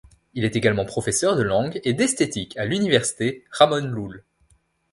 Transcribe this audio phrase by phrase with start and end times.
[0.33, 4.23] Il est également professeur de langue et d'esthétique à l'Université Ramon Llull.